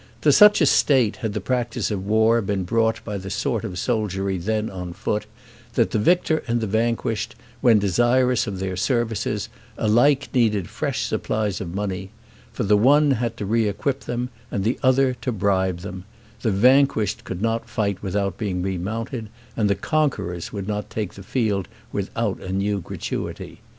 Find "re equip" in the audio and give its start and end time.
13.45-14.05